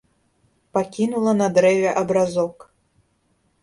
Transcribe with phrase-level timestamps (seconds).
[0.77, 2.71] Пакінула на дрэве абразок.